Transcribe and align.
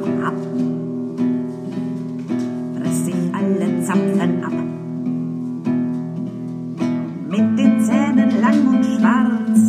hab, 0.00 0.24
hab. 0.24 0.34
Riss 2.84 3.04
sich 3.04 3.14
alle 3.32 3.82
Zapfen 3.82 4.44
ab. 4.44 4.52
Mit 7.28 7.58
den 7.58 7.80
Zähnen 7.80 8.40
lang 8.40 8.66
und 8.66 8.84
schwarz 8.84 9.60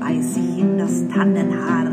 beiß 0.00 0.36
ich 0.36 0.58
in 0.58 0.78
das 0.78 1.08
Tannenharz. 1.08 1.90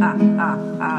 Ah, 0.00 0.16
ah, 0.38 0.58
ah. 0.80 0.95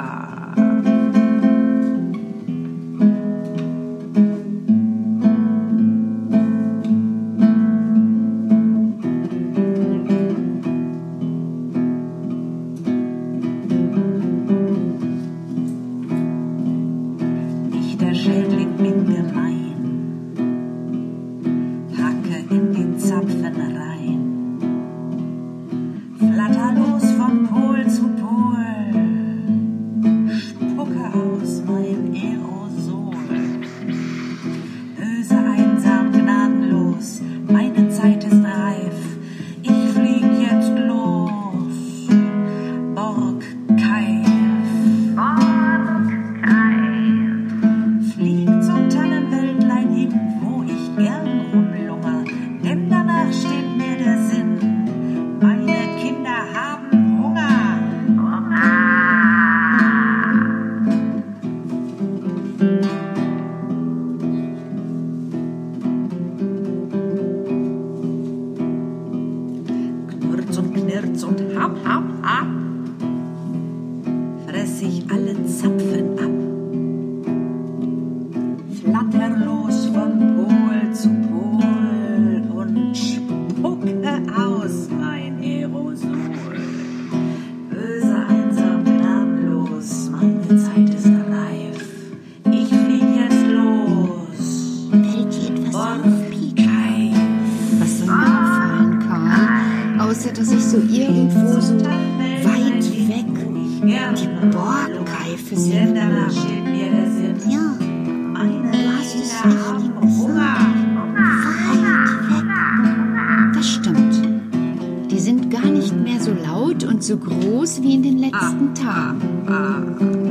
So 117.08 117.16
groß 117.16 117.82
wie 117.84 117.94
in 117.94 118.04
den 118.04 118.18
letzten 118.18 118.76
Tagen. 118.76 119.46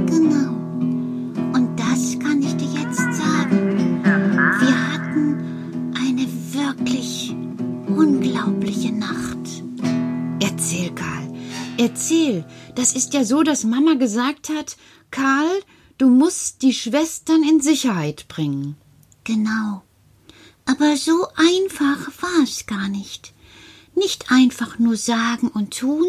Genau. 0.07 0.53
Und 1.55 1.75
das 1.75 2.19
kann 2.19 2.43
ich 2.43 2.55
dir 2.57 2.69
jetzt 2.81 2.99
sagen. 2.99 4.03
Wir 4.61 4.93
hatten 4.93 5.95
eine 5.99 6.27
wirklich 6.53 7.35
unglaubliche 7.89 8.93
Nacht. 8.93 9.39
Erzähl, 10.39 10.91
Karl. 10.95 11.33
Erzähl. 11.79 12.45
Das 12.75 12.95
ist 12.95 13.15
ja 13.15 13.25
so, 13.25 13.43
dass 13.43 13.65
Mama 13.65 13.95
gesagt 13.95 14.51
hat, 14.51 14.77
Karl, 15.11 15.49
du 15.97 16.11
musst 16.11 16.61
die 16.61 16.75
Schwestern 16.75 17.43
in 17.43 17.63
Sicherheit 17.63 18.29
bringen. 18.29 18.77
Genau. 19.25 19.83
Aber 20.67 20.95
so 20.99 21.27
einfach 21.37 22.11
war 22.21 22.43
es 22.43 22.67
gar 22.67 22.91
nicht. 22.91 23.33
Nicht 23.95 24.31
einfach 24.31 24.79
nur 24.79 24.99
sagen 24.99 25.49
und 25.49 25.79
tun, 25.79 26.05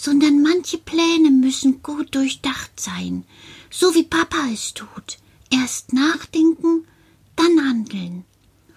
sondern 0.00 0.42
manche 0.42 0.78
Pläne 0.78 1.32
müssen 1.32 1.82
gut 1.82 2.14
durchdacht 2.14 2.78
sein, 2.78 3.24
so 3.68 3.96
wie 3.96 4.04
Papa 4.04 4.46
es 4.52 4.72
tut. 4.72 5.18
Erst 5.50 5.92
nachdenken, 5.92 6.86
dann 7.34 7.68
handeln. 7.68 8.24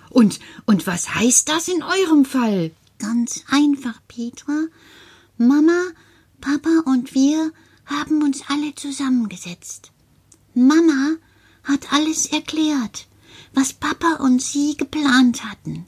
Und, 0.09 0.39
und 0.65 0.87
was 0.87 1.13
heißt 1.13 1.47
das 1.47 1.67
in 1.67 1.83
eurem 1.83 2.25
Fall? 2.25 2.71
Ganz 2.97 3.43
einfach, 3.49 4.01
Petra. 4.07 4.65
Mama, 5.37 5.83
Papa 6.39 6.81
und 6.85 7.13
wir 7.13 7.51
haben 7.85 8.23
uns 8.23 8.41
alle 8.47 8.73
zusammengesetzt. 8.73 9.91
Mama 10.55 11.17
hat 11.63 11.93
alles 11.93 12.25
erklärt, 12.25 13.07
was 13.53 13.73
Papa 13.73 14.15
und 14.15 14.41
sie 14.41 14.75
geplant 14.75 15.43
hatten. 15.43 15.85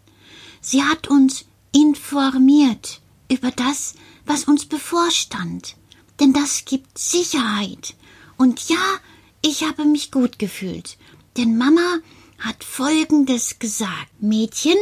Sie 0.61 0.83
hat 0.83 1.07
uns 1.07 1.45
informiert 1.71 3.01
über 3.31 3.49
das, 3.49 3.95
was 4.25 4.45
uns 4.45 4.65
bevorstand. 4.65 5.75
Denn 6.19 6.33
das 6.33 6.65
gibt 6.65 6.97
Sicherheit. 6.97 7.95
Und 8.37 8.69
ja, 8.69 8.99
ich 9.41 9.63
habe 9.63 9.85
mich 9.85 10.11
gut 10.11 10.39
gefühlt. 10.39 10.97
Denn 11.37 11.57
Mama 11.57 11.99
hat 12.39 12.63
Folgendes 12.63 13.59
gesagt. 13.59 14.11
Mädchen, 14.19 14.77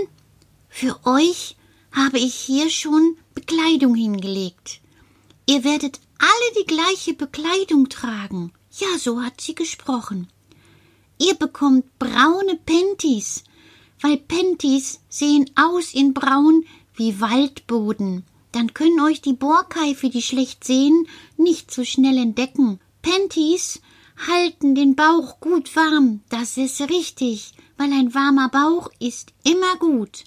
für 0.69 0.99
euch 1.05 1.55
habe 1.91 2.19
ich 2.19 2.35
hier 2.35 2.69
schon 2.69 3.17
Bekleidung 3.33 3.95
hingelegt. 3.95 4.81
Ihr 5.47 5.63
werdet 5.63 5.99
alle 6.17 6.61
die 6.61 6.67
gleiche 6.67 7.13
Bekleidung 7.13 7.89
tragen. 7.89 8.53
Ja, 8.77 8.97
so 8.97 9.21
hat 9.21 9.41
sie 9.41 9.55
gesprochen. 9.55 10.27
Ihr 11.19 11.35
bekommt 11.35 11.99
braune 11.99 12.59
Pentis, 12.65 13.43
weil 14.01 14.17
Pentis 14.17 15.01
sehen 15.09 15.49
aus 15.55 15.93
in 15.93 16.13
braun 16.13 16.65
wie 16.95 17.19
Waldboden. 17.19 18.23
Dann 18.51 18.73
können 18.73 18.99
euch 19.01 19.21
die 19.21 19.33
Borkeife, 19.33 20.09
die 20.09 20.21
schlecht 20.21 20.63
sehen, 20.63 21.07
nicht 21.37 21.71
so 21.71 21.83
schnell 21.83 22.17
entdecken. 22.17 22.79
Pentis 23.01 23.81
halten 24.27 24.75
den 24.75 24.95
Bauch 24.95 25.39
gut 25.39 25.75
warm, 25.75 26.21
das 26.29 26.57
ist 26.57 26.81
richtig, 26.81 27.53
weil 27.77 27.91
ein 27.93 28.13
warmer 28.13 28.49
Bauch 28.49 28.89
ist 28.99 29.33
immer 29.43 29.77
gut. 29.77 30.25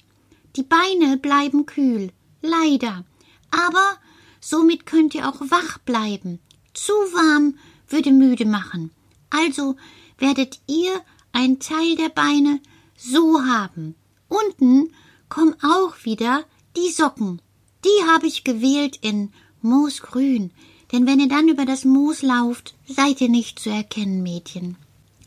Die 0.56 0.62
Beine 0.62 1.16
bleiben 1.16 1.66
kühl, 1.66 2.12
leider. 2.40 3.04
Aber 3.50 3.98
somit 4.40 4.86
könnt 4.86 5.14
ihr 5.14 5.28
auch 5.28 5.40
wach 5.40 5.78
bleiben. 5.78 6.40
Zu 6.72 6.92
warm 6.92 7.56
würde 7.88 8.10
müde 8.10 8.46
machen. 8.46 8.90
Also 9.30 9.76
werdet 10.18 10.60
ihr 10.66 11.00
ein 11.32 11.58
Teil 11.58 11.96
der 11.96 12.08
Beine 12.08 12.60
so 12.96 13.44
haben. 13.44 13.94
Unten 14.28 14.92
kommen 15.28 15.54
auch 15.62 16.04
wieder 16.04 16.44
die 16.76 16.90
Socken. 16.90 17.40
Die 17.84 18.10
habe 18.10 18.26
ich 18.26 18.44
gewählt 18.44 18.98
in 19.02 19.30
Moosgrün, 19.60 20.50
denn 20.92 21.06
wenn 21.06 21.20
ihr 21.20 21.28
dann 21.28 21.48
über 21.48 21.66
das 21.66 21.84
Moos 21.84 22.22
lauft, 22.22 22.74
seid 22.88 23.20
ihr 23.20 23.28
nicht 23.28 23.58
zu 23.58 23.70
erkennen, 23.70 24.22
Mädchen. 24.22 24.76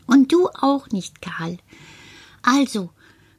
Und 0.06 0.32
du 0.32 0.48
auch 0.48 0.88
nicht, 0.88 1.20
Karl. 1.22 1.58
Also, 2.42 2.90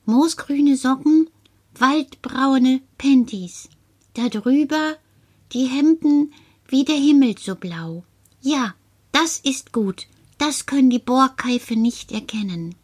moosgrüne 0.05 0.77
Socken, 0.77 1.29
waldbraune 1.75 2.81
Pentis. 2.97 3.69
Darüber 4.13 4.97
die 5.51 5.65
Hemden 5.65 6.33
wie 6.67 6.85
der 6.85 6.97
Himmel 6.97 7.35
so 7.37 7.55
blau. 7.55 8.03
Ja, 8.41 8.75
das 9.11 9.39
ist 9.39 9.73
gut. 9.73 10.07
Das 10.37 10.65
können 10.65 10.89
die 10.89 10.99
Borkeife 10.99 11.75
nicht 11.75 12.11
erkennen. 12.11 12.75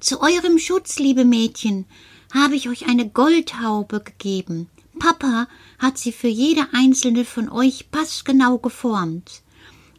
Zu 0.00 0.20
eurem 0.20 0.58
Schutz, 0.58 0.98
liebe 0.98 1.24
Mädchen, 1.24 1.86
habe 2.34 2.56
ich 2.56 2.68
euch 2.68 2.86
eine 2.86 3.08
Goldhaube 3.08 4.00
gegeben. 4.00 4.68
Papa 5.04 5.48
hat 5.78 5.98
sie 5.98 6.12
für 6.12 6.28
jede 6.28 6.66
einzelne 6.72 7.26
von 7.26 7.50
euch 7.50 7.90
passgenau 7.90 8.56
geformt. 8.56 9.42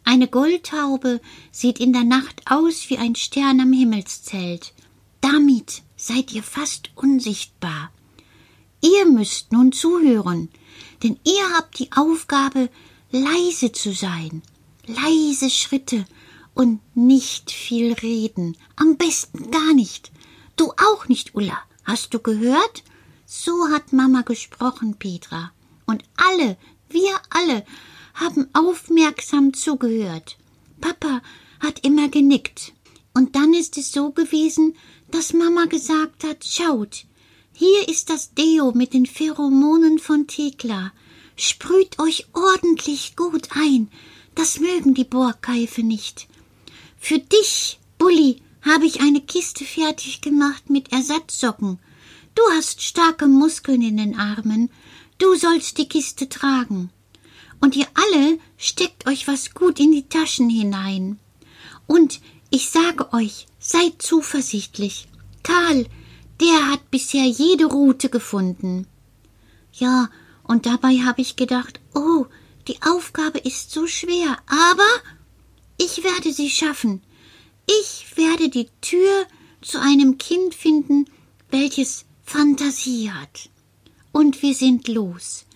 Eine 0.02 0.26
Goldhaube 0.26 1.20
sieht 1.52 1.78
in 1.78 1.92
der 1.92 2.02
Nacht 2.02 2.42
aus 2.50 2.90
wie 2.90 2.98
ein 2.98 3.14
Stern 3.14 3.60
am 3.60 3.72
Himmelszelt. 3.72 4.72
Damit 5.20 5.82
seid 5.96 6.32
ihr 6.32 6.42
fast 6.42 6.90
unsichtbar. 6.96 7.92
Ihr 8.80 9.06
müsst 9.06 9.52
nun 9.52 9.70
zuhören, 9.70 10.48
denn 11.04 11.20
ihr 11.22 11.50
habt 11.56 11.78
die 11.78 11.92
Aufgabe, 11.92 12.68
leise 13.12 13.70
zu 13.70 13.92
sein, 13.92 14.42
leise 14.88 15.50
Schritte 15.50 16.04
und 16.52 16.80
nicht 16.96 17.52
viel 17.52 17.92
reden, 17.92 18.56
am 18.74 18.96
besten 18.96 19.52
gar 19.52 19.72
nicht. 19.72 20.10
Du 20.56 20.72
auch 20.72 21.06
nicht, 21.06 21.36
Ulla. 21.36 21.58
Hast 21.84 22.12
du 22.12 22.18
gehört? 22.18 22.82
So 23.26 23.68
hat 23.70 23.92
Mama 23.92 24.22
gesprochen, 24.22 24.94
Petra. 24.94 25.50
Und 25.84 26.04
alle, 26.16 26.56
wir 26.88 27.20
alle, 27.30 27.66
haben 28.14 28.48
aufmerksam 28.52 29.52
zugehört. 29.52 30.36
Papa 30.80 31.22
hat 31.58 31.84
immer 31.84 32.08
genickt. 32.08 32.72
Und 33.14 33.34
dann 33.34 33.52
ist 33.52 33.76
es 33.78 33.90
so 33.90 34.10
gewesen, 34.12 34.76
dass 35.10 35.32
Mama 35.32 35.64
gesagt 35.64 36.22
hat, 36.22 36.44
schaut, 36.44 37.04
hier 37.52 37.88
ist 37.88 38.10
das 38.10 38.32
Deo 38.34 38.72
mit 38.72 38.94
den 38.94 39.06
Pheromonen 39.06 39.98
von 39.98 40.28
Thekla. 40.28 40.92
Sprüht 41.34 41.98
euch 41.98 42.26
ordentlich 42.32 43.16
gut 43.16 43.48
ein. 43.56 43.90
Das 44.36 44.60
mögen 44.60 44.94
die 44.94 45.04
Borkeife 45.04 45.82
nicht. 45.82 46.28
Für 46.98 47.18
dich, 47.18 47.80
Bulli, 47.98 48.40
habe 48.62 48.86
ich 48.86 49.00
eine 49.00 49.20
Kiste 49.20 49.64
fertig 49.64 50.20
gemacht 50.20 50.70
mit 50.70 50.92
Ersatzsocken. 50.92 51.78
Du 52.36 52.42
hast 52.52 52.82
starke 52.82 53.26
Muskeln 53.26 53.80
in 53.80 53.96
den 53.96 54.18
Armen. 54.18 54.70
Du 55.16 55.34
sollst 55.36 55.78
die 55.78 55.88
Kiste 55.88 56.28
tragen. 56.28 56.90
Und 57.60 57.74
ihr 57.74 57.86
alle 57.94 58.38
steckt 58.58 59.06
euch 59.08 59.26
was 59.26 59.54
gut 59.54 59.80
in 59.80 59.90
die 59.90 60.06
Taschen 60.06 60.50
hinein. 60.50 61.18
Und 61.86 62.20
ich 62.50 62.68
sage 62.68 63.12
euch, 63.14 63.46
seid 63.58 64.02
zuversichtlich. 64.02 65.08
Karl, 65.42 65.86
der 66.40 66.70
hat 66.70 66.90
bisher 66.90 67.24
jede 67.24 67.64
Route 67.64 68.10
gefunden. 68.10 68.86
Ja, 69.72 70.10
und 70.44 70.66
dabei 70.66 70.98
habe 70.98 71.22
ich 71.22 71.36
gedacht, 71.36 71.80
oh, 71.94 72.26
die 72.68 72.82
Aufgabe 72.82 73.38
ist 73.38 73.70
so 73.70 73.86
schwer, 73.86 74.38
aber 74.46 74.90
ich 75.78 76.04
werde 76.04 76.32
sie 76.32 76.50
schaffen. 76.50 77.02
Ich 77.80 78.16
werde 78.16 78.50
die 78.50 78.68
Tür 78.82 79.26
zu 79.62 79.80
einem 79.80 80.18
Kind 80.18 80.54
finden, 80.54 81.06
welches 81.50 82.05
Fantasie 82.28 83.12
hat. 83.12 83.48
Und 84.10 84.42
wir 84.42 84.52
sind 84.52 84.88
los. 84.88 85.46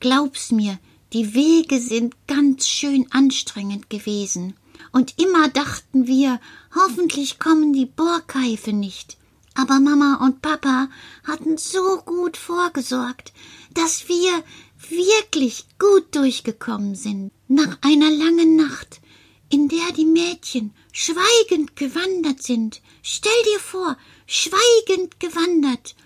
Glaub's 0.00 0.52
mir, 0.52 0.78
die 1.14 1.34
Wege 1.34 1.80
sind 1.80 2.14
ganz 2.28 2.68
schön 2.68 3.10
anstrengend 3.10 3.88
gewesen. 3.88 4.54
Und 4.92 5.18
immer 5.18 5.48
dachten 5.48 6.06
wir, 6.06 6.38
hoffentlich 6.74 7.38
kommen 7.38 7.72
die 7.72 7.86
Borkeife 7.86 8.72
nicht. 8.74 9.16
Aber 9.54 9.80
Mama 9.80 10.20
und 10.22 10.42
Papa 10.42 10.90
hatten 11.24 11.56
so 11.56 12.02
gut 12.04 12.36
vorgesorgt, 12.36 13.32
dass 13.72 14.08
wir 14.08 14.44
wirklich 14.90 15.64
gut 15.78 16.14
durchgekommen 16.14 16.94
sind. 16.94 17.32
Nach 17.48 17.78
einer 17.80 18.10
langen 18.10 18.56
Nacht, 18.56 19.00
in 19.48 19.68
der 19.68 19.92
die 19.96 20.04
Mädchen 20.04 20.74
schweigend 20.92 21.76
gewandert 21.76 22.42
sind. 22.42 22.82
Stell 23.02 23.42
dir 23.52 23.58
vor, 23.58 23.96
schweigend 24.26 25.18
gewandert. 25.18 25.96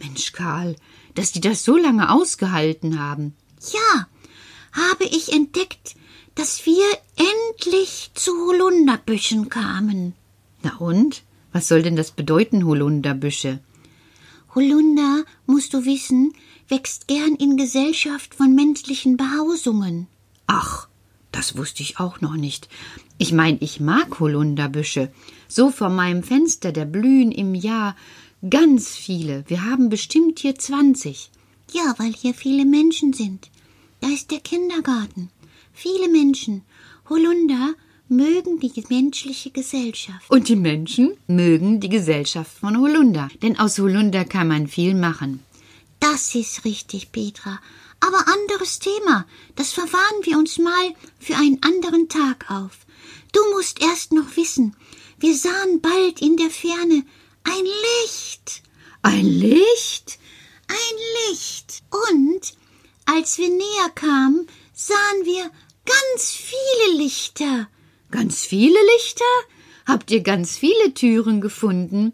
Mensch, 0.00 0.32
Karl, 0.32 0.76
dass 1.14 1.32
die 1.32 1.40
das 1.40 1.64
so 1.64 1.76
lange 1.76 2.10
ausgehalten 2.10 2.98
haben. 2.98 3.34
Ja, 3.72 4.08
habe 4.72 5.04
ich 5.04 5.32
entdeckt, 5.32 5.94
dass 6.34 6.64
wir 6.66 6.84
endlich 7.16 8.10
zu 8.14 8.32
Holunderbüschen 8.46 9.48
kamen. 9.48 10.14
Na 10.62 10.76
und? 10.76 11.22
Was 11.52 11.68
soll 11.68 11.82
denn 11.82 11.96
das 11.96 12.12
bedeuten, 12.12 12.64
Holunderbüsche? 12.64 13.60
Holunder, 14.54 15.24
musst 15.46 15.74
du 15.74 15.84
wissen, 15.84 16.32
wächst 16.68 17.08
gern 17.08 17.34
in 17.34 17.56
Gesellschaft 17.56 18.34
von 18.34 18.54
menschlichen 18.54 19.16
Behausungen. 19.16 20.06
Ach, 20.46 20.88
das 21.32 21.56
wusste 21.56 21.82
ich 21.82 22.00
auch 22.00 22.20
noch 22.20 22.34
nicht. 22.34 22.68
Ich 23.18 23.32
mein, 23.32 23.58
ich 23.60 23.80
mag 23.80 24.18
Holunderbüsche. 24.18 25.12
So 25.48 25.70
vor 25.70 25.88
meinem 25.88 26.22
Fenster, 26.22 26.72
der 26.72 26.84
blühen 26.84 27.32
im 27.32 27.54
Jahr 27.54 27.96
ganz 28.48 28.88
viele. 28.96 29.44
Wir 29.48 29.64
haben 29.64 29.88
bestimmt 29.88 30.38
hier 30.38 30.54
zwanzig. 30.54 31.30
Ja, 31.72 31.94
weil 31.98 32.12
hier 32.12 32.34
viele 32.34 32.64
Menschen 32.64 33.12
sind. 33.12 33.50
Da 34.00 34.08
ist 34.08 34.30
der 34.30 34.40
Kindergarten. 34.40 35.30
Viele 35.72 36.08
Menschen. 36.08 36.62
Holunder 37.08 37.74
mögen 38.08 38.58
die 38.58 38.84
menschliche 38.88 39.50
Gesellschaft. 39.50 40.28
Und 40.30 40.48
die 40.48 40.56
Menschen 40.56 41.16
mögen 41.26 41.80
die 41.80 41.88
Gesellschaft 41.88 42.58
von 42.58 42.78
Holunder. 42.78 43.28
Denn 43.42 43.58
aus 43.58 43.78
Holunder 43.78 44.24
kann 44.24 44.48
man 44.48 44.66
viel 44.66 44.94
machen. 44.94 45.40
Das 46.00 46.34
ist 46.34 46.64
richtig, 46.64 47.12
Petra. 47.12 47.60
Aber 48.00 48.24
anderes 48.26 48.78
Thema. 48.78 49.26
Das 49.54 49.72
verwahren 49.72 50.24
wir 50.24 50.38
uns 50.38 50.58
mal 50.58 50.94
für 51.18 51.36
einen 51.36 51.62
anderen 51.62 52.08
Tag 52.08 52.50
auf. 52.50 52.86
Du 53.32 53.40
musst 53.54 53.80
erst 53.80 54.12
noch 54.12 54.36
wissen, 54.36 54.74
wir 55.18 55.36
sahen 55.36 55.80
bald 55.80 56.20
in 56.20 56.36
der 56.36 56.50
Ferne 56.50 57.04
ein 57.44 57.64
Licht. 57.64 58.62
Ein 59.02 59.24
Licht? 59.24 60.18
Ein 60.68 61.30
Licht. 61.30 61.82
Und 61.90 62.54
als 63.06 63.38
wir 63.38 63.48
näher 63.48 63.90
kamen, 63.94 64.46
sahen 64.72 65.24
wir 65.24 65.50
ganz 65.84 66.30
viele 66.30 66.98
Lichter. 66.98 67.68
Ganz 68.10 68.44
viele 68.44 68.78
Lichter? 68.96 69.24
Habt 69.86 70.10
ihr 70.10 70.20
ganz 70.20 70.56
viele 70.56 70.94
Türen 70.94 71.40
gefunden? 71.40 72.12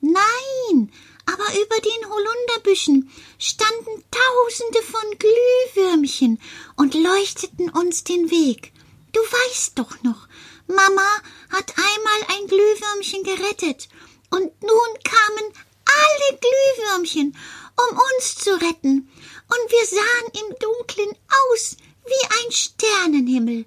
Nein, 0.00 0.92
aber 1.26 1.44
über 1.54 1.80
den 1.80 2.10
Holunderbüschen 2.10 3.10
standen 3.38 4.04
tausende 4.10 4.82
von 4.82 5.18
Glühwürmchen 5.18 6.38
und 6.76 6.94
leuchteten 6.94 7.70
uns 7.70 8.04
den 8.04 8.30
Weg. 8.30 8.72
Du 9.12 9.20
weißt 9.20 9.78
doch 9.78 10.02
noch, 10.02 10.28
Mama 10.66 11.08
hat 11.50 11.74
einmal 11.76 12.36
ein 12.36 12.46
Glühwürmchen 12.48 13.22
gerettet, 13.22 13.88
und 14.34 14.62
nun 14.62 14.90
kamen 15.04 15.52
alle 15.86 16.38
Glühwürmchen, 16.40 17.36
um 17.76 17.98
uns 17.98 18.36
zu 18.36 18.50
retten, 18.50 19.08
und 19.46 19.70
wir 19.70 19.86
sahen 19.86 20.48
im 20.48 20.56
Dunklen 20.58 21.16
aus 21.52 21.76
wie 22.06 22.26
ein 22.44 22.52
Sternenhimmel. 22.52 23.66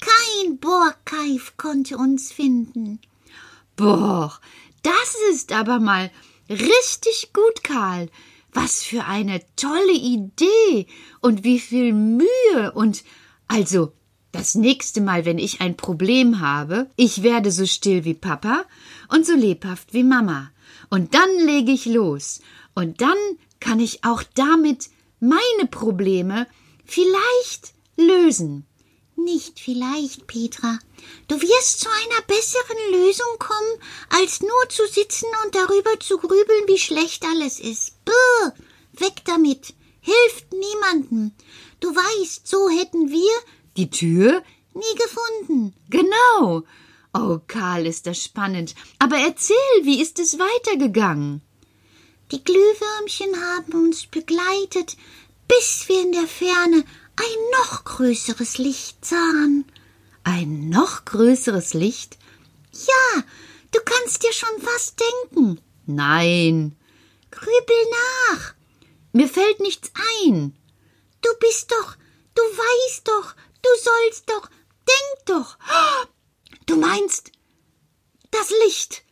Kein 0.00 0.58
Borkeif 0.58 1.56
konnte 1.56 1.96
uns 1.96 2.32
finden. 2.32 3.00
Boah, 3.76 4.38
das 4.82 5.16
ist 5.30 5.52
aber 5.52 5.80
mal 5.80 6.10
Richtig 6.48 7.32
gut, 7.32 7.64
Karl. 7.64 8.10
Was 8.52 8.82
für 8.82 9.04
eine 9.04 9.40
tolle 9.56 9.92
Idee 9.92 10.86
und 11.20 11.42
wie 11.42 11.58
viel 11.58 11.92
Mühe 11.92 12.72
und 12.74 13.02
also 13.48 13.92
das 14.34 14.54
nächste 14.54 15.00
Mal, 15.00 15.24
wenn 15.24 15.38
ich 15.38 15.60
ein 15.60 15.76
Problem 15.76 16.40
habe, 16.40 16.90
ich 16.96 17.22
werde 17.22 17.50
so 17.52 17.66
still 17.66 18.04
wie 18.04 18.14
Papa 18.14 18.64
und 19.08 19.24
so 19.24 19.34
lebhaft 19.34 19.94
wie 19.94 20.02
Mama. 20.02 20.50
Und 20.90 21.14
dann 21.14 21.30
lege 21.46 21.72
ich 21.72 21.86
los. 21.86 22.40
Und 22.74 23.00
dann 23.00 23.16
kann 23.60 23.80
ich 23.80 24.04
auch 24.04 24.22
damit 24.34 24.90
meine 25.20 25.68
Probleme 25.70 26.46
vielleicht 26.84 27.74
lösen. 27.96 28.66
Nicht 29.16 29.60
vielleicht, 29.60 30.26
Petra. 30.26 30.78
Du 31.28 31.40
wirst 31.40 31.80
zu 31.80 31.88
einer 31.88 32.22
besseren 32.26 32.92
Lösung 32.92 33.38
kommen, 33.38 33.78
als 34.10 34.40
nur 34.40 34.68
zu 34.68 34.82
sitzen 34.88 35.28
und 35.44 35.54
darüber 35.54 36.00
zu 36.00 36.18
grübeln, 36.18 36.66
wie 36.66 36.78
schlecht 36.78 37.24
alles 37.24 37.60
ist. 37.60 38.04
Buh! 38.04 38.50
Weg 38.92 39.24
damit. 39.24 39.74
Hilft 40.00 40.52
niemandem. 40.52 41.32
Du 41.80 41.94
weißt, 41.94 42.46
so 42.46 42.68
hätten 42.68 43.10
wir 43.10 43.32
die 43.76 43.90
Tür 43.90 44.42
nie 44.74 44.98
gefunden. 44.98 45.74
Genau. 45.88 46.64
Oh, 47.12 47.38
Karl, 47.46 47.86
ist 47.86 48.06
das 48.06 48.22
spannend. 48.22 48.74
Aber 48.98 49.16
erzähl, 49.16 49.54
wie 49.82 50.00
ist 50.02 50.18
es 50.18 50.38
weitergegangen? 50.38 51.42
Die 52.32 52.42
Glühwürmchen 52.42 53.36
haben 53.36 53.72
uns 53.72 54.06
begleitet, 54.06 54.96
bis 55.46 55.84
wir 55.88 56.00
in 56.02 56.12
der 56.12 56.26
Ferne 56.26 56.84
ein 57.16 57.50
noch 57.60 57.84
größeres 57.84 58.58
Licht 58.58 59.04
sahen. 59.04 59.64
Ein 60.24 60.70
noch 60.70 61.04
größeres 61.04 61.74
Licht? 61.74 62.18
Ja, 62.72 63.22
du 63.70 63.78
kannst 63.84 64.24
dir 64.24 64.32
schon 64.32 64.60
fast 64.60 65.00
denken. 65.00 65.60
Nein. 65.86 66.74
Grübel 67.30 67.76
nach. 68.30 68.54
Mir 69.12 69.28
fällt 69.28 69.60
nichts 69.60 69.92
ein. 70.22 70.56
Du 71.20 71.28
bist 71.38 71.70
doch, 71.70 71.96
du 72.34 72.42
weißt 72.42 73.06
doch, 73.06 73.34
du 73.64 73.82
sollst 73.82 74.30
doch, 74.30 74.48
denk 74.88 75.26
doch. 75.26 75.58
Du 76.66 76.76
meinst 76.76 77.30
das 78.30 78.48
Licht 78.64 79.02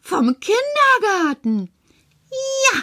vom 0.00 0.38
Kindergarten? 0.38 1.72
Ja, 2.72 2.82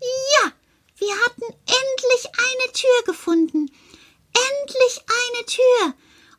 ja, 0.00 0.52
wir 0.96 1.14
hatten 1.24 1.42
endlich 1.42 2.26
eine 2.26 2.72
Tür 2.72 3.02
gefunden. 3.06 3.70
Endlich 4.32 5.00
eine 5.08 5.46
Tür. 5.46 5.94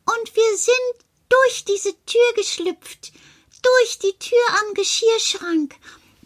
Und 0.06 0.36
wir 0.36 0.58
sind 0.58 1.06
durch 1.28 1.66
diese 1.66 1.94
Tür 2.06 2.34
geschlüpft, 2.36 3.12
durch 3.62 4.00
die 4.00 4.18
Tür 4.18 4.44
am 4.62 4.74
Geschirrschrank, 4.74 5.76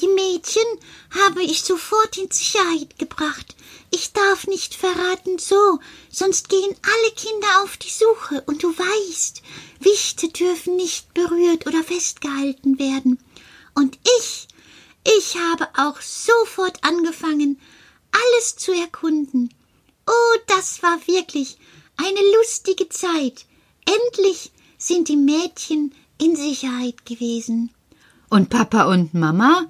Die 0.02 0.08
Mädchen 0.08 0.64
habe 1.12 1.42
ich 1.44 1.64
sofort 1.64 2.18
in 2.18 2.30
Sicherheit 2.30 3.00
gebracht. 3.00 3.56
Ich 3.92 4.12
darf 4.12 4.46
nicht 4.46 4.76
verraten, 4.76 5.40
so, 5.40 5.80
sonst 6.12 6.50
gehen 6.50 6.76
alle 6.82 7.12
Kinder 7.16 7.64
auf 7.64 7.78
die 7.78 7.90
Suche, 7.90 8.44
und 8.46 8.62
du 8.62 8.78
weißt, 8.78 9.42
Wichte 9.80 10.28
dürfen 10.28 10.76
nicht 10.76 11.14
berührt 11.14 11.66
oder 11.66 11.82
festgehalten 11.82 12.78
werden. 12.78 13.20
Und 13.74 13.98
ich, 14.20 14.48
ich 15.18 15.38
habe 15.38 15.68
auch 15.78 16.02
sofort 16.02 16.84
angefangen, 16.84 17.62
alles 18.12 18.58
zu 18.58 18.74
erkunden. 18.74 19.54
Oh, 20.08 20.40
das 20.48 20.84
war 20.84 21.00
wirklich 21.08 21.58
eine 21.96 22.20
lustige 22.38 22.90
Zeit. 22.90 23.46
Endlich 23.86 24.52
sind 24.78 25.08
die 25.08 25.18
Mädchen 25.18 25.94
in 26.18 26.36
Sicherheit 26.36 27.06
gewesen. 27.06 27.72
Und 28.30 28.50
Papa 28.50 28.92
und 28.92 29.14
Mama? 29.14 29.68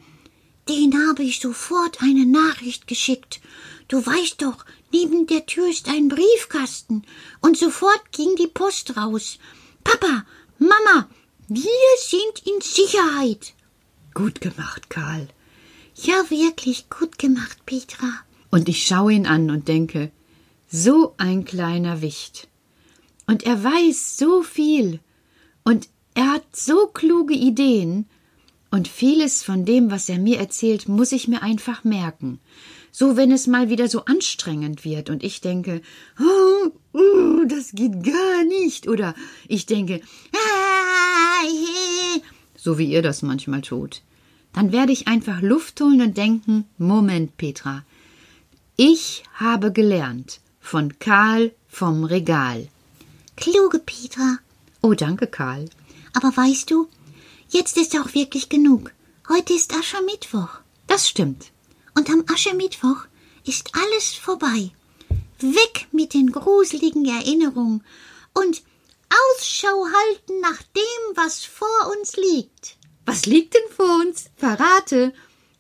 Den 0.67 1.07
habe 1.07 1.23
ich 1.23 1.39
sofort 1.39 2.01
eine 2.01 2.25
Nachricht 2.25 2.87
geschickt. 2.87 3.39
Du 3.87 4.03
weißt 4.03 4.41
doch, 4.41 4.65
neben 4.91 5.27
der 5.27 5.45
Tür 5.45 5.69
ist 5.69 5.87
ein 5.87 6.07
Briefkasten. 6.07 7.03
Und 7.41 7.57
sofort 7.57 8.11
ging 8.11 8.35
die 8.35 8.47
Post 8.47 8.97
raus. 8.97 9.37
Papa, 9.83 10.25
Mama, 10.57 11.07
wir 11.47 11.63
sind 11.99 12.47
in 12.47 12.61
Sicherheit. 12.61 13.53
Gut 14.15 14.41
gemacht, 14.41 14.89
Karl. 14.89 15.27
Ja, 15.95 16.29
wirklich 16.29 16.89
gut 16.89 17.19
gemacht, 17.19 17.65
Petra. 17.65 18.09
Und 18.49 18.67
ich 18.67 18.85
schaue 18.87 19.13
ihn 19.13 19.27
an 19.27 19.51
und 19.51 19.67
denke, 19.67 20.11
so 20.67 21.13
ein 21.17 21.45
kleiner 21.45 22.01
Wicht. 22.01 22.47
Und 23.27 23.43
er 23.43 23.63
weiß 23.63 24.17
so 24.17 24.41
viel. 24.41 24.99
Und 25.63 25.89
er 26.15 26.33
hat 26.33 26.55
so 26.55 26.87
kluge 26.87 27.33
Ideen. 27.33 28.07
Und 28.75 28.89
vieles 28.89 29.41
von 29.41 29.63
dem, 29.63 29.89
was 29.89 30.09
er 30.09 30.19
mir 30.19 30.37
erzählt, 30.37 30.89
muss 30.89 31.13
ich 31.13 31.29
mir 31.29 31.41
einfach 31.41 31.85
merken. 31.85 32.41
So, 32.91 33.15
wenn 33.15 33.31
es 33.31 33.47
mal 33.47 33.69
wieder 33.69 33.87
so 33.87 34.03
anstrengend 34.03 34.83
wird 34.83 35.09
und 35.09 35.23
ich 35.23 35.39
denke, 35.39 35.81
oh, 36.19 36.71
oh 36.91 37.45
das 37.47 37.71
geht 37.71 38.03
gar 38.03 38.43
nicht. 38.43 38.89
Oder 38.89 39.15
ich 39.47 39.65
denke, 39.65 40.01
ah, 40.33 41.45
yeah, 41.45 42.21
so 42.57 42.77
wie 42.77 42.91
ihr 42.91 43.01
das 43.01 43.21
manchmal 43.21 43.61
tut. 43.61 44.01
Dann 44.51 44.73
werde 44.73 44.91
ich 44.91 45.07
einfach 45.07 45.41
Luft 45.41 45.79
holen 45.79 46.01
und 46.01 46.17
denken, 46.17 46.65
Moment, 46.77 47.37
Petra. 47.37 47.85
Ich 48.75 49.23
habe 49.35 49.71
gelernt 49.71 50.41
von 50.59 50.99
Karl 50.99 51.53
vom 51.69 52.03
Regal. 52.03 52.67
Kluge 53.37 53.79
Petra. 53.79 54.39
Oh, 54.81 54.93
danke, 54.93 55.27
Karl. 55.27 55.69
Aber 56.13 56.35
weißt 56.35 56.69
du, 56.69 56.89
Jetzt 57.49 57.77
ist 57.77 57.95
auch 57.97 58.13
wirklich 58.13 58.49
genug. 58.49 58.91
Heute 59.29 59.53
ist 59.53 59.73
Aschermittwoch. 59.73 60.49
Das 60.87 61.07
stimmt. 61.07 61.51
Und 61.95 62.09
am 62.09 62.23
Aschermittwoch 62.31 63.05
ist 63.45 63.71
alles 63.73 64.13
vorbei. 64.13 64.71
Weg 65.39 65.87
mit 65.91 66.13
den 66.13 66.31
gruseligen 66.31 67.05
Erinnerungen 67.05 67.83
und 68.33 68.63
Ausschau 69.09 69.85
halten 69.85 70.39
nach 70.41 70.61
dem, 70.61 71.15
was 71.15 71.45
vor 71.45 71.93
uns 71.97 72.15
liegt. 72.15 72.77
Was 73.05 73.25
liegt 73.25 73.53
denn 73.53 73.71
vor 73.75 73.99
uns? 74.01 74.25
Verrate. 74.35 75.13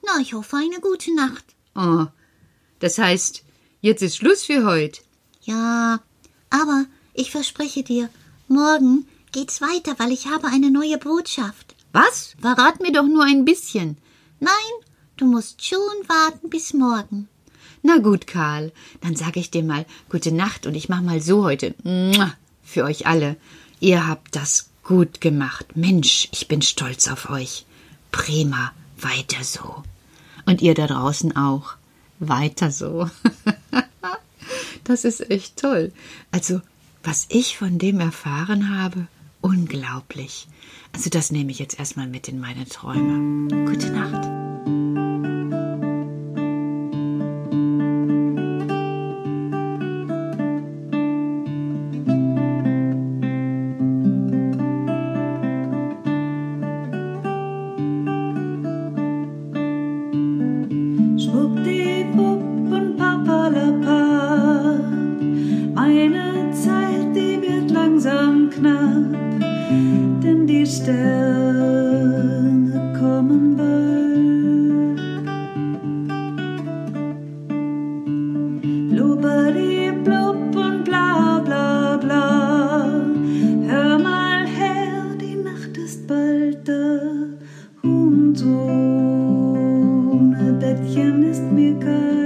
Na, 0.05 0.19
ich 0.19 0.33
hoffe 0.33 0.57
eine 0.57 0.79
gute 0.81 1.13
Nacht. 1.13 1.45
Oh, 1.75 2.05
das 2.79 2.97
heißt, 2.97 3.43
jetzt 3.81 4.01
ist 4.01 4.17
Schluss 4.17 4.43
für 4.43 4.65
heute. 4.65 5.01
Ja, 5.43 6.01
aber 6.49 6.85
ich 7.13 7.31
verspreche 7.31 7.83
dir, 7.83 8.09
morgen 8.47 9.07
geht's 9.31 9.61
weiter, 9.61 9.95
weil 9.99 10.11
ich 10.11 10.27
habe 10.27 10.47
eine 10.47 10.71
neue 10.71 10.97
Botschaft. 10.97 11.74
Was? 11.95 12.35
Verrat 12.41 12.81
mir 12.81 12.91
doch 12.91 13.07
nur 13.07 13.23
ein 13.23 13.45
bisschen. 13.45 13.95
Nein, 14.41 14.51
du 15.15 15.25
musst 15.25 15.65
schon 15.65 15.79
warten 16.07 16.49
bis 16.49 16.73
morgen. 16.73 17.29
Na 17.83 17.99
gut, 17.99 18.27
Karl, 18.27 18.73
dann 18.99 19.15
sage 19.15 19.39
ich 19.39 19.49
dir 19.49 19.63
mal 19.63 19.85
gute 20.09 20.33
Nacht 20.33 20.65
und 20.65 20.75
ich 20.75 20.89
mach 20.89 21.01
mal 21.01 21.21
so 21.21 21.45
heute. 21.45 21.73
Für 22.65 22.83
euch 22.83 23.07
alle. 23.07 23.37
Ihr 23.79 24.07
habt 24.07 24.35
das 24.35 24.71
gut 24.83 25.21
gemacht. 25.21 25.77
Mensch, 25.77 26.27
ich 26.33 26.49
bin 26.49 26.61
stolz 26.61 27.07
auf 27.07 27.29
euch. 27.29 27.65
Prima, 28.11 28.73
weiter 28.99 29.45
so. 29.45 29.81
Und 30.45 30.61
ihr 30.61 30.73
da 30.73 30.87
draußen 30.87 31.37
auch. 31.37 31.75
Weiter 32.19 32.71
so. 32.71 33.09
das 34.83 35.05
ist 35.05 35.31
echt 35.31 35.55
toll. 35.55 35.93
Also, 36.29 36.59
was 37.05 37.25
ich 37.29 37.57
von 37.57 37.77
dem 37.77 38.01
erfahren 38.01 38.77
habe, 38.77 39.07
unglaublich. 39.45 40.47
Also 40.91 41.11
das 41.11 41.31
nehme 41.31 41.51
ich 41.51 41.59
jetzt 41.59 41.77
erstmal 41.77 42.07
mit 42.07 42.27
in 42.27 42.39
meine 42.39 42.65
Träume. 42.65 43.47
Gute 43.67 43.91
Nacht. 43.91 44.25
Schwuppdiwupp. 61.21 61.84
promised 91.25 91.41
me 91.41 92.24